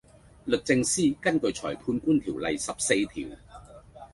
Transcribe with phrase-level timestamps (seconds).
[0.45, 3.29] 律政司長根據裁判官條例十四條